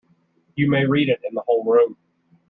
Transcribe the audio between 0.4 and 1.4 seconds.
You may read it in